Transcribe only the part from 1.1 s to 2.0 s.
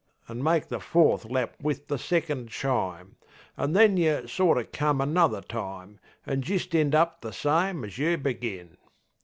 lap wiv the